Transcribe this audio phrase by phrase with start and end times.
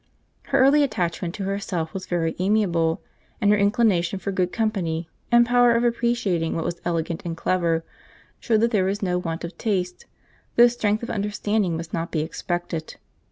[0.45, 3.03] Her early attachment to herself was very amiable;
[3.39, 7.83] and her inclination for good company, and power of appreciating what was elegant and clever,
[8.39, 10.07] shewed that there was no want of taste,
[10.55, 12.95] though strength of understanding must not be expected.